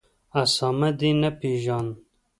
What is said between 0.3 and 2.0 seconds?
اسامه دي نه پېژاند